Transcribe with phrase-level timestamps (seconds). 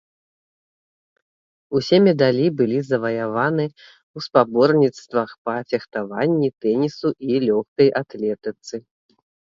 [1.79, 8.75] Усе медалі былі заваяваны ў спаборніцтвах па фехтаванні, тэнісу і лёгкай атлетыцы.